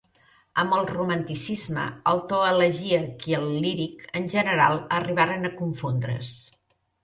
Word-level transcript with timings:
Amb 0.61 0.71
el 0.77 0.87
romanticisme 0.91 1.83
el 2.13 2.23
to 2.33 2.41
elegíac 2.53 3.29
i 3.33 3.37
el 3.43 3.47
líric 3.67 4.03
en 4.23 4.29
general 4.35 4.83
arribaren 5.01 5.49
a 5.53 5.57
confondre's. 5.65 6.37